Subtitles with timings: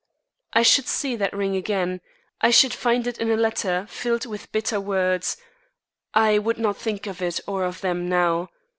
[0.53, 2.01] I should see that ring again.
[2.41, 5.37] I should find it in a letter filled with bitter words.
[6.15, 8.49] I would not think of it or of them now.